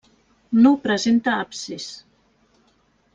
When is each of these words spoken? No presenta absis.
No 0.61 0.71
presenta 0.85 1.35
absis. 1.43 1.85